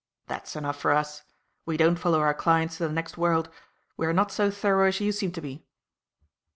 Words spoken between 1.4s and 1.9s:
We